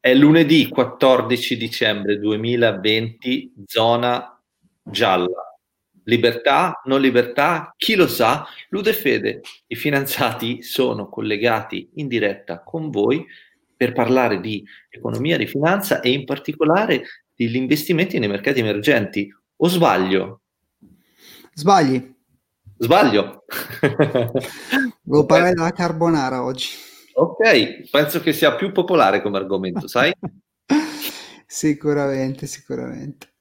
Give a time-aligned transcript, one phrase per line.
[0.00, 4.40] È lunedì 14 dicembre 2020, zona
[4.80, 5.58] gialla.
[6.04, 8.46] Libertà, non libertà, chi lo sa?
[8.68, 13.26] Lude Fede, i finanziati sono collegati in diretta con voi
[13.76, 17.02] per parlare di economia, di finanza e in particolare
[17.34, 19.28] degli investimenti nei mercati emergenti.
[19.56, 20.42] O sbaglio?
[21.54, 22.14] Sbagli.
[22.76, 23.44] Sbaglio.
[25.02, 26.68] Volevo parlare della carbonara oggi.
[27.20, 30.12] Ok, penso che sia più popolare come argomento, sai?
[31.46, 33.32] sicuramente, sicuramente.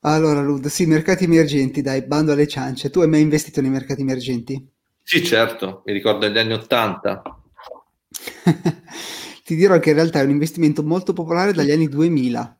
[0.00, 2.88] Allora, Lud, sì, mercati emergenti, dai, bando alle ciance.
[2.88, 4.66] Tu hai mai investito nei mercati emergenti?
[5.02, 7.22] Sì, certo, mi ricordo negli anni Ottanta.
[9.44, 12.58] Ti dirò che in realtà è un investimento molto popolare dagli anni 2000.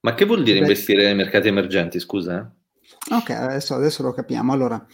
[0.00, 2.38] Ma che vuol dire Beh, investire nei mercati emergenti, scusa?
[2.40, 3.14] Eh?
[3.14, 4.52] Ok, adesso, adesso lo capiamo.
[4.52, 4.86] Allora,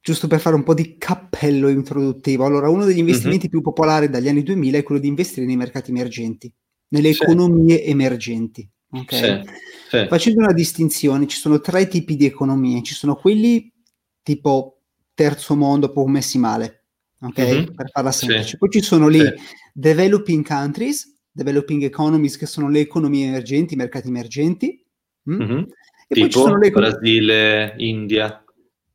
[0.00, 2.44] giusto per fare un po' di cappello introduttivo.
[2.44, 3.50] Allora, uno degli investimenti mm-hmm.
[3.50, 6.52] più popolari dagli anni 2000 è quello di investire nei mercati emergenti,
[6.88, 7.22] nelle sì.
[7.22, 8.68] economie emergenti.
[8.92, 9.42] Okay?
[9.44, 9.50] Sì.
[9.90, 10.06] Sì.
[10.08, 12.82] Facendo una distinzione, ci sono tre tipi di economie.
[12.82, 13.72] Ci sono quelli
[14.22, 14.80] tipo
[15.14, 16.84] terzo mondo, proprio messi male,
[17.20, 17.38] ok?
[17.38, 17.74] Mm-hmm.
[17.74, 18.56] Per farla semplice.
[18.56, 19.34] Poi ci sono le
[19.74, 24.84] developing countries, developing economies, che sono le economie emergenti, i mercati emergenti.
[25.30, 25.40] Mm?
[25.40, 25.58] Mm-hmm.
[25.58, 28.44] E tipo poi ci sono le Brasile, India.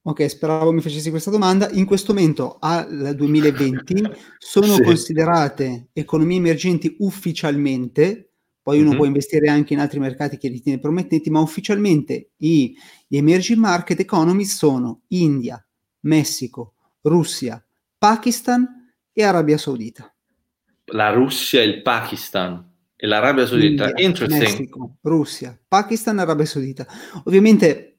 [0.07, 1.67] Ok, speravo mi facessi questa domanda.
[1.71, 4.83] In questo momento, al 2020, sono sì.
[4.83, 8.97] considerate economie emergenti ufficialmente, poi uno mm-hmm.
[8.97, 12.75] può investire anche in altri mercati che ritiene promettenti, ma ufficialmente i,
[13.07, 15.65] gli emerging market economies sono India,
[16.01, 17.63] Messico, Russia,
[17.97, 20.13] Pakistan e Arabia Saudita.
[20.91, 22.63] La Russia e il Pakistan
[22.95, 23.91] e l'Arabia Saudita.
[23.95, 26.85] India, Messico, Russia, Pakistan e Arabia Saudita.
[27.23, 27.94] Ovviamente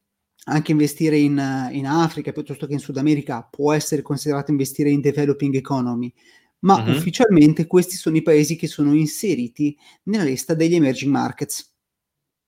[0.49, 5.01] anche investire in, in, Africa piuttosto che in Sud America può essere considerato investire in
[5.01, 6.13] developing economy,
[6.61, 6.97] ma mm-hmm.
[6.97, 11.73] ufficialmente questi sono i paesi che sono inseriti nella lista degli emerging markets.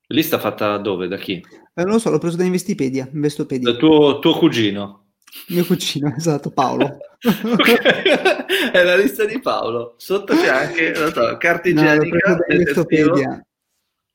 [0.09, 1.09] Lista fatta dove?
[1.09, 1.35] Da chi?
[1.35, 3.09] Eh, non lo so, l'ho preso da Investipedia.
[3.13, 3.73] Investopedia.
[3.73, 5.09] Da tuo, tuo cugino?
[5.49, 6.99] Mio cugino, esatto, Paolo.
[8.73, 9.95] È la lista di Paolo.
[9.99, 12.37] Sotto c'è anche, non so, carta igienica.
[12.49, 13.47] No, Investopedia.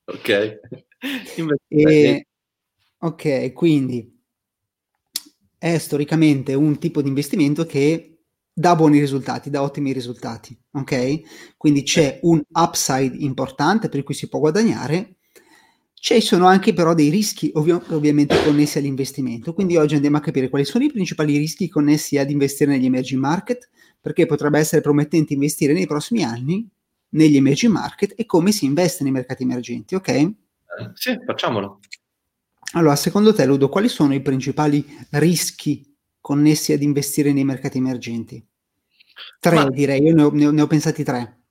[0.06, 0.60] Ok.
[1.68, 2.28] E,
[3.04, 4.18] Ok, quindi
[5.58, 8.20] è storicamente un tipo di investimento che
[8.54, 11.56] dà buoni risultati, dà ottimi risultati, ok?
[11.58, 15.18] Quindi c'è un upside importante per cui si può guadagnare,
[15.96, 20.48] ci sono anche però dei rischi ovvio, ovviamente connessi all'investimento, quindi oggi andiamo a capire
[20.48, 23.70] quali sono i principali rischi connessi ad investire negli emerging market,
[24.00, 26.66] perché potrebbe essere promettente investire nei prossimi anni
[27.10, 30.32] negli emerging market e come si investe nei mercati emergenti, ok?
[30.94, 31.80] Sì, facciamolo.
[32.76, 38.44] Allora, secondo te, Ludo, quali sono i principali rischi connessi ad investire nei mercati emergenti?
[39.40, 39.70] Tre, Ma...
[39.70, 41.42] direi, io ne ho, ne, ho, ne ho, pensati tre.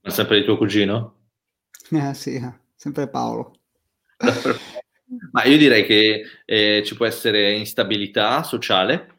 [0.00, 1.30] Ma sempre di tuo cugino?
[1.90, 2.40] Eh sì,
[2.74, 3.58] sempre Paolo.
[5.32, 9.18] Ma io direi che eh, ci può essere instabilità sociale,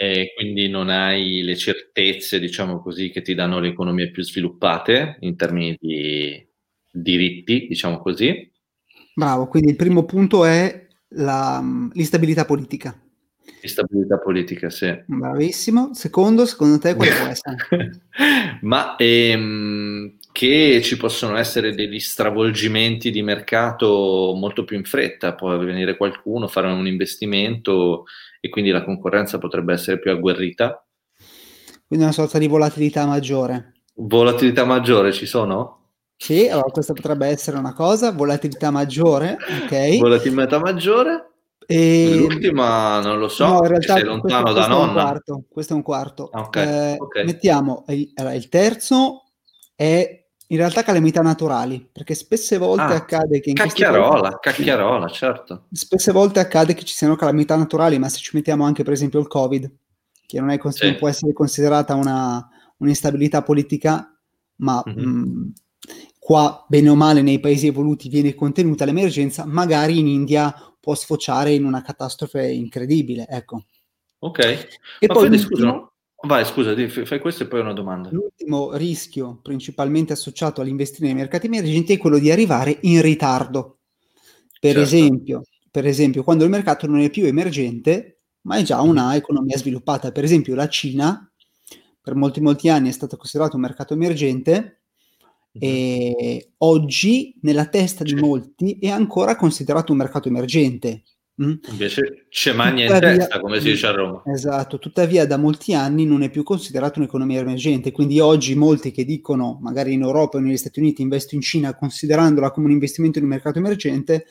[0.00, 5.16] e quindi non hai le certezze, diciamo così, che ti danno le economie più sviluppate
[5.20, 6.48] in termini di
[6.88, 8.48] diritti, diciamo così.
[9.18, 11.60] Bravo, quindi il primo punto è la,
[11.92, 12.96] l'instabilità politica.
[13.62, 14.96] Instabilità politica, sì.
[15.06, 15.92] Bravissimo.
[15.92, 18.06] Secondo, secondo te quale può essere?
[18.62, 25.58] Ma ehm, che ci possono essere degli stravolgimenti di mercato molto più in fretta, può
[25.58, 28.04] venire qualcuno, fare un investimento
[28.40, 30.86] e quindi la concorrenza potrebbe essere più agguerrita.
[31.88, 33.72] Quindi una sorta di volatilità maggiore.
[33.94, 35.77] Volatilità maggiore ci sono?
[36.20, 39.98] Sì, allora questa potrebbe essere una cosa, volatilità maggiore, ok?
[39.98, 41.30] Volatilità maggiore?
[41.64, 42.14] E...
[42.16, 45.00] L'ultima non lo so, no, in realtà sei lontano questo, da questo nonna.
[45.00, 46.30] È quarto, questo è un quarto.
[46.32, 47.24] Okay, eh, okay.
[47.24, 49.26] Mettiamo, il, il, terzo
[49.76, 53.50] è in realtà calamità naturali, perché spesse volte ah, accade che...
[53.50, 55.66] In cacchiarola, volte, cacchiarola, certo.
[55.70, 59.20] Spesse volte accade che ci siano calamità naturali, ma se ci mettiamo anche per esempio
[59.20, 59.70] il Covid,
[60.26, 60.86] che non, è, sì.
[60.86, 62.44] non può essere considerata una,
[62.78, 64.12] un'instabilità politica,
[64.56, 64.82] ma...
[64.88, 65.06] Mm-hmm.
[65.06, 65.52] Mh,
[66.28, 71.54] qua bene o male nei paesi evoluti viene contenuta l'emergenza, magari in India può sfociare
[71.54, 73.64] in una catastrofe incredibile, ecco.
[74.18, 74.38] Ok.
[74.98, 75.90] E Ma poi scusa,
[76.26, 76.74] vai, scusa,
[77.06, 78.10] fai questo e poi una domanda.
[78.12, 83.78] L'ultimo rischio principalmente associato all'investire nei mercati emergenti è quello di arrivare in ritardo.
[84.60, 84.80] Per, certo.
[84.80, 89.56] esempio, per esempio, quando il mercato non è più emergente, ma è già una economia
[89.56, 90.12] sviluppata.
[90.12, 91.26] Per esempio, la Cina
[92.02, 94.82] per molti molti anni è stata considerata un mercato emergente,
[95.58, 101.02] e oggi nella testa di molti è ancora considerato un mercato emergente,
[101.40, 101.54] Mm?
[101.68, 104.22] Invece c'è magna in testa, come si dice a Roma.
[104.26, 109.04] Esatto, tuttavia da molti anni non è più considerato un'economia emergente, quindi oggi molti che
[109.04, 113.18] dicono, magari in Europa o negli Stati Uniti, investo in Cina considerandola come un investimento
[113.18, 114.26] in un mercato emergente,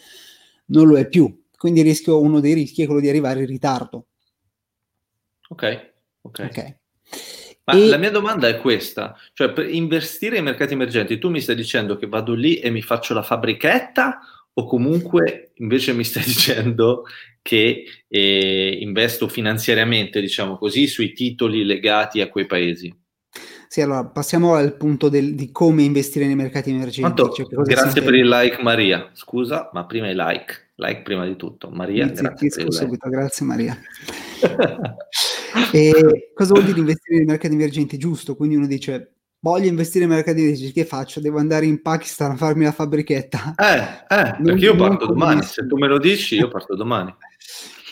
[0.67, 1.45] non lo è più.
[1.55, 4.07] Quindi rischio, uno dei rischi è quello di arrivare in ritardo.
[5.47, 5.91] Ok,
[6.23, 6.47] ok.
[6.49, 6.77] okay.
[7.67, 7.87] Ma e...
[7.87, 11.97] la mia domanda è questa, cioè per investire in mercati emergenti, tu mi stai dicendo
[11.97, 14.19] che vado lì e mi faccio la fabbrichetta
[14.53, 17.03] o comunque invece mi stai dicendo
[17.41, 22.93] che eh, investo finanziariamente, diciamo così, sui titoli legati a quei paesi?
[23.67, 27.21] Sì, allora passiamo al punto del, di come investire nei mercati emergenti.
[27.35, 31.69] Cioè, grazie per il like Maria, scusa, ma prima i like, like prima di tutto.
[31.69, 33.77] Maria, Mi grazie subito, grazie Maria.
[35.71, 37.97] e cosa vuol dire investire nei mercati emergenti?
[37.97, 41.19] Giusto, quindi uno dice voglio investire nei mercati emergenti, che faccio?
[41.19, 43.55] Devo andare in Pakistan a farmi la fabbrichetta.
[43.55, 47.13] Eh, eh non, perché io parto domani, se tu me lo dici io parto domani.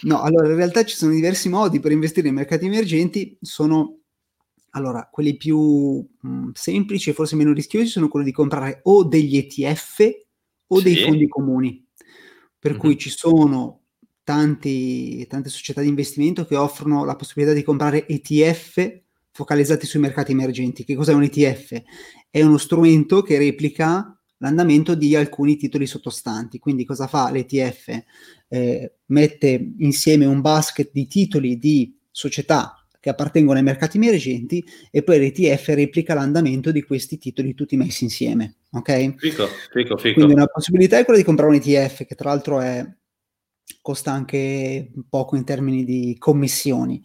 [0.01, 4.01] No, allora in realtà ci sono diversi modi per investire nei mercati emergenti, sono
[4.75, 9.37] allora, quelli più mh, semplici e forse meno rischiosi sono quelli di comprare o degli
[9.37, 9.99] ETF
[10.67, 10.83] o sì.
[10.83, 11.87] dei fondi comuni,
[12.59, 12.79] per mm-hmm.
[12.79, 13.84] cui ci sono
[14.25, 19.01] tanti, tante società di investimento che offrono la possibilità di comprare ETF
[19.31, 20.83] focalizzati sui mercati emergenti.
[20.83, 21.81] Che cos'è un ETF?
[22.29, 26.57] È uno strumento che replica l'andamento di alcuni titoli sottostanti.
[26.57, 28.03] Quindi cosa fa l'ETF?
[28.47, 35.03] Eh, mette insieme un basket di titoli di società che appartengono ai mercati emergenti e
[35.03, 38.55] poi l'ETF replica l'andamento di questi titoli tutti messi insieme.
[38.71, 39.15] Ok?
[39.17, 40.13] Fico, fico, fico.
[40.15, 42.83] Quindi una possibilità è quella di comprare un ETF che tra l'altro è
[43.81, 47.01] costa anche poco in termini di commissioni.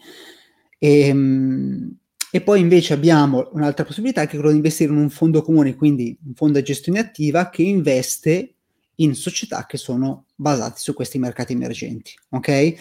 [0.78, 1.96] E, ehm,
[2.32, 5.74] e poi invece abbiamo un'altra possibilità che è quella di investire in un fondo comune,
[5.74, 8.54] quindi un fondo a gestione attiva che investe
[8.96, 12.14] in società che sono basate su questi mercati emergenti.
[12.30, 12.74] Ok?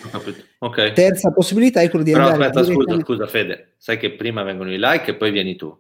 [0.60, 0.94] okay.
[0.94, 4.78] Terza possibilità è quella di Però aspetta, scusa, scusa Fede, sai che prima vengono i
[4.78, 5.75] like e poi vieni tu.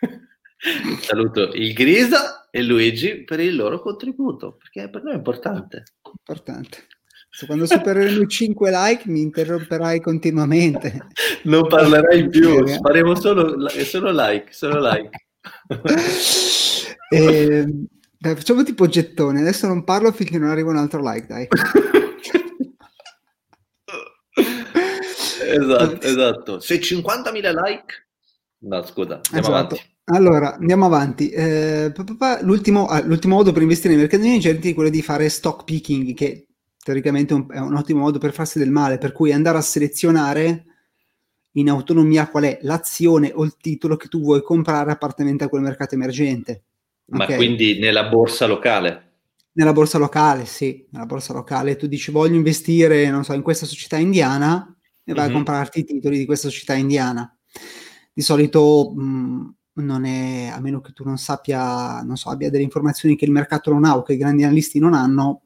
[1.00, 5.84] Saluto il Grisa e Luigi per il loro contributo, perché per noi è importante.
[6.04, 6.86] Importante.
[7.44, 11.08] Quando supereremo i 5 like mi interromperai continuamente.
[11.46, 15.28] Non parlerai più, faremo solo, solo like, solo like.
[17.10, 17.64] e,
[18.18, 21.46] dai, facciamo tipo gettone, adesso non parlo finché non arriva un altro like, dai.
[25.54, 26.58] esatto, esatto.
[26.58, 28.08] Se 50.000 like...
[28.58, 29.74] No, scusa, andiamo esatto.
[29.74, 29.94] avanti.
[30.08, 31.30] Allora, andiamo avanti.
[31.30, 31.92] Eh,
[32.42, 36.14] l'ultimo, ah, l'ultimo, modo per investire nei mercati emergenti è quello di fare stock picking,
[36.14, 36.45] che
[36.86, 39.60] teoricamente è un, è un ottimo modo per farsi del male, per cui andare a
[39.60, 40.66] selezionare
[41.54, 45.62] in autonomia qual è l'azione o il titolo che tu vuoi comprare appartenente a quel
[45.62, 46.62] mercato emergente.
[47.06, 47.34] Ma okay.
[47.34, 49.14] quindi nella borsa locale?
[49.54, 51.74] Nella borsa locale, sì, nella borsa locale.
[51.74, 54.72] Tu dici voglio investire, non so, in questa società indiana
[55.02, 55.24] e vai mm-hmm.
[55.24, 55.34] a mhm.
[55.34, 57.36] comprarti i titoli di questa società indiana.
[58.12, 62.62] Di solito mh, non è, a meno che tu non sappia, non so, abbia delle
[62.62, 65.42] informazioni che il mercato non ha o che i grandi analisti non hanno,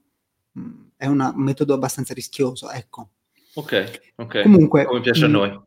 [0.53, 3.13] mh, è una, un metodo abbastanza rischioso, ecco.
[3.55, 4.43] Ok, ok.
[4.43, 5.61] Comunque, come piace a mm, noi.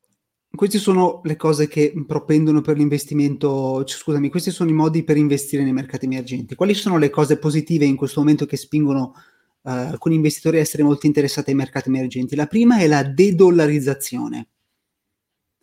[0.55, 5.17] Queste sono le cose che propendono per l'investimento, cioè, scusami, questi sono i modi per
[5.17, 6.53] investire nei mercati emergenti.
[6.53, 9.15] Quali sono le cose positive in questo momento che spingono
[9.63, 12.35] uh, alcuni investitori a essere molto interessati ai mercati emergenti?
[12.35, 14.49] La prima è la de-dollarizzazione.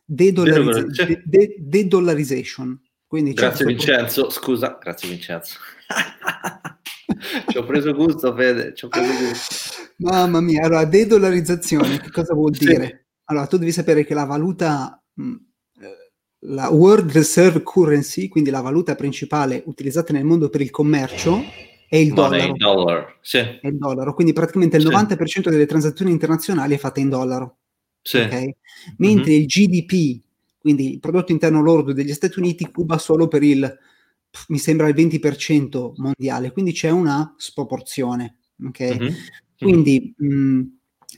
[0.04, 2.76] De-dollarizza- de- de- de-dollarization.
[3.06, 5.56] Quindi grazie Vincenzo, scusa, grazie Vincenzo.
[7.48, 9.54] ci ho preso gusto, Fede, ci ho preso gusto.
[9.98, 12.86] Mamma mia, allora, de-dollarizzazione, che cosa vuol dire?
[12.86, 13.08] Sì.
[13.24, 15.34] Allora, tu devi sapere che la valuta, mh,
[15.80, 16.12] eh,
[16.46, 21.42] la World Reserve Currency, quindi la valuta principale utilizzata nel mondo per il commercio,
[21.88, 22.52] è il dollaro.
[22.56, 23.18] Dollar.
[23.20, 23.38] Sì.
[23.38, 24.88] È il dollaro, quindi praticamente il sì.
[24.88, 27.56] 90% delle transazioni internazionali è fatta in dollaro.
[28.00, 28.18] Sì.
[28.18, 28.56] Okay?
[28.98, 29.40] Mentre mm-hmm.
[29.40, 30.22] il GDP,
[30.58, 33.78] quindi il prodotto interno lordo degli Stati Uniti, cuba solo per il
[34.48, 38.36] mi sembra il 20% mondiale, quindi c'è una sproporzione.
[38.66, 38.98] Okay?
[38.98, 39.14] Mm-hmm.
[39.56, 40.62] Quindi mh,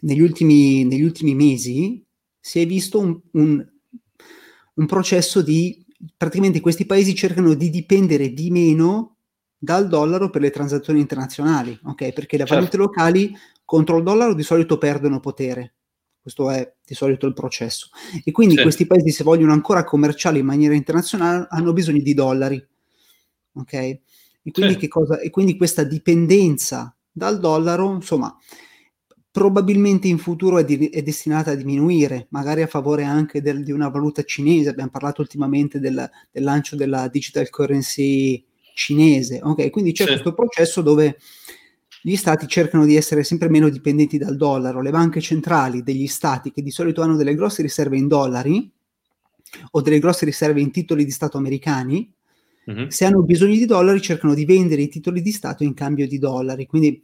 [0.01, 2.05] negli, ultimi, negli, ultimi, mesi
[2.41, 3.65] si è visto un, un,
[4.75, 5.85] un, processo di
[6.17, 9.17] praticamente questi paesi cercano di dipendere di meno
[9.57, 12.13] dal dollaro per le transazioni internazionali, ok?
[12.13, 12.77] Perché le valute certo.
[12.79, 13.33] locali
[13.65, 15.75] contro il dollaro di solito perdono potere.
[16.21, 17.89] Questo è di solito il processo.
[18.25, 18.63] E quindi sì.
[18.63, 22.65] questi paesi, se vogliono ancora commerciare in maniera internazionale, hanno bisogno di dollari
[23.55, 23.73] ok?
[23.73, 24.89] E quindi, sì.
[24.89, 28.37] cosa, e quindi questa dipendenza dal dollaro, insomma,
[29.31, 33.73] probabilmente in futuro è, di, è, destinata a diminuire, magari a favore anche del, di
[33.73, 34.69] una valuta cinese.
[34.69, 38.45] Abbiamo parlato ultimamente del, del, lancio della digital currency
[38.75, 39.71] cinese, ok?
[39.71, 40.11] Quindi c'è sì.
[40.11, 41.19] questo processo dove
[42.03, 44.83] gli stati cercano di essere sempre meno dipendenti dal dollaro.
[44.83, 48.71] Le banche centrali degli stati, che di solito hanno delle grosse riserve in dollari
[49.73, 52.13] o delle grosse riserve in titoli di Stato americani,
[52.71, 52.89] mm-hmm.
[52.89, 56.19] se hanno bisogno di dollari cercano di vendere i titoli di Stato in cambio di
[56.19, 56.67] dollari.
[56.67, 57.03] Quindi,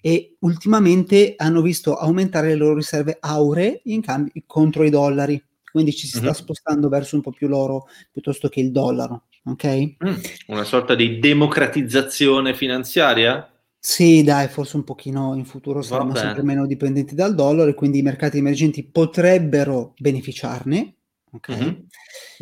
[0.00, 5.42] e ultimamente hanno visto aumentare le loro riserve auree in cambio, contro i dollari.
[5.70, 6.26] Quindi ci si mm-hmm.
[6.26, 9.24] sta spostando verso un po' più l'oro piuttosto che il dollaro.
[9.44, 9.94] Ok?
[10.04, 10.14] Mm,
[10.48, 13.48] una sorta di democratizzazione finanziaria?
[13.84, 17.98] Sì, dai, forse un pochino in futuro saremo sempre meno dipendenti dal dollaro e quindi
[17.98, 20.98] i mercati emergenti potrebbero beneficiarne.
[21.34, 21.56] Okay?
[21.56, 21.80] Mm-hmm.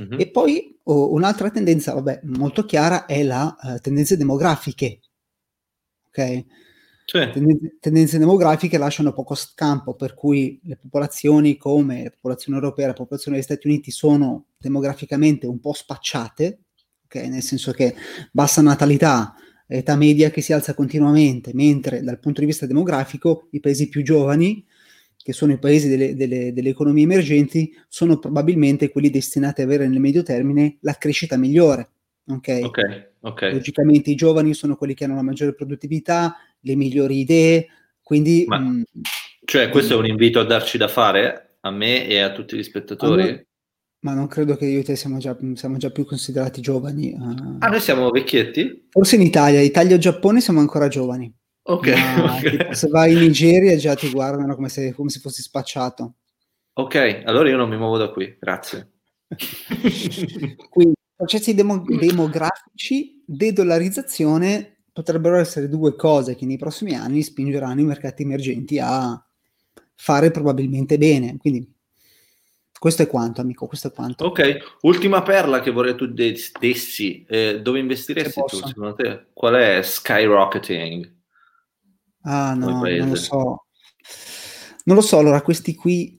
[0.02, 0.20] Mm-hmm.
[0.20, 5.00] E poi oh, un'altra tendenza, vabbè, molto chiara è la uh, tendenze demografiche.
[6.08, 6.44] Ok?
[7.04, 7.30] Cioè.
[7.30, 12.92] Tendenze, tendenze demografiche lasciano poco scampo, per cui le popolazioni come la popolazione europea, la
[12.92, 16.60] popolazione degli Stati Uniti sono demograficamente un po' spacciate,
[17.04, 17.28] okay?
[17.28, 17.94] nel senso che
[18.30, 19.34] bassa natalità,
[19.66, 24.02] età media che si alza continuamente, mentre dal punto di vista demografico i paesi più
[24.02, 24.64] giovani,
[25.22, 29.86] che sono i paesi delle, delle, delle economie emergenti, sono probabilmente quelli destinati ad avere
[29.86, 31.90] nel medio termine la crescita migliore.
[32.26, 32.62] Okay?
[32.62, 33.52] Okay, okay.
[33.52, 37.66] Logicamente i giovani sono quelli che hanno la maggiore produttività, le migliori idee,
[38.02, 38.44] quindi...
[38.46, 38.82] Ma, mh, mm,
[39.44, 42.56] cioè questo mh, è un invito a darci da fare a me e a tutti
[42.56, 43.46] gli spettatori?
[44.02, 47.12] Ma non credo che io e te siamo già, siamo già più considerati giovani.
[47.12, 48.86] Uh, ah, noi siamo vecchietti?
[48.88, 51.30] Forse in Italia, Italia e Giappone siamo ancora giovani.
[51.70, 51.86] Ok.
[51.86, 52.74] Ma, okay.
[52.74, 56.14] se vai in Nigeria già ti guardano come se, come se fossi spacciato.
[56.72, 58.90] Ok, allora io non mi muovo da qui, grazie.
[60.68, 67.84] Quindi processi demo- demografici, de-dollarizzazione potrebbero essere due cose che nei prossimi anni spingeranno i
[67.84, 69.22] mercati emergenti a
[69.94, 71.36] fare probabilmente bene.
[71.36, 71.72] Quindi
[72.78, 74.24] questo è quanto, amico, questo è quanto.
[74.24, 79.26] Ok, ultima perla che vorrei tu dessi, eh, dove investiresti tu, secondo te?
[79.32, 81.18] Qual è skyrocketing?
[82.22, 83.64] Ah, no, non lo so.
[84.84, 86.18] Non lo so, allora, questi qui...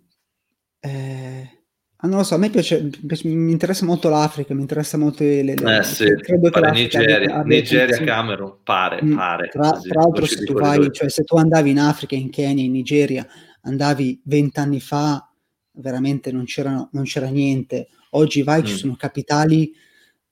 [0.79, 1.50] Eh,
[1.98, 2.89] ah, non lo so, a me piace,
[3.24, 5.43] mi interessa molto l'Africa, mi interessa molto le...
[5.43, 9.50] le eh sì, credo che Nigeria, abbia, Nigeria Camerun, pare, mm, pare.
[9.50, 12.72] Tra, tra l'altro se tu vai, cioè se tu andavi in Africa, in Kenya, in
[12.72, 13.27] Nigeria,
[13.62, 15.31] andavi vent'anni fa
[15.74, 16.46] veramente non,
[16.91, 17.89] non c'era niente.
[18.12, 18.65] Oggi vai, mm.
[18.65, 19.72] ci sono capitali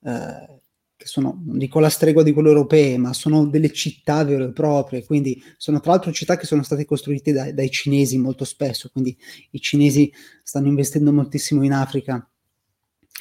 [0.04, 0.59] eh,
[1.00, 4.52] che sono, non dico la stregua di quelle europee, ma sono delle città vere e
[4.52, 8.90] proprie, quindi sono tra l'altro città che sono state costruite dai, dai cinesi molto spesso,
[8.92, 9.18] quindi
[9.52, 10.12] i cinesi
[10.44, 12.30] stanno investendo moltissimo in Africa.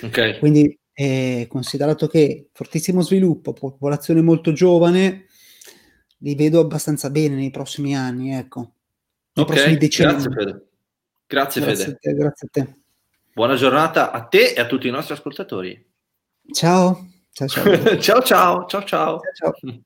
[0.03, 0.41] Okay.
[0.41, 5.27] Quindi eh, considerato che fortissimo sviluppo, popolazione molto giovane,
[6.19, 8.73] li vedo abbastanza bene nei prossimi anni, ecco.
[9.35, 10.15] Nei ok, prossimi decenni.
[10.15, 10.67] grazie Fede.
[11.29, 11.95] Grazie, grazie Fede.
[11.95, 12.77] A te, grazie a te.
[13.33, 15.87] Buona giornata a te e a tutti i nostri ascoltatori.
[16.51, 17.18] Ciao.
[17.33, 17.97] Ciao ciao.
[17.99, 18.67] ciao ciao.
[18.67, 19.21] ciao, ciao.
[19.21, 19.81] ciao, ciao.